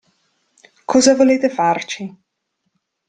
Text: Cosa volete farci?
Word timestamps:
Cosa 0.85 1.13
volete 1.13 1.47
farci? 1.49 2.11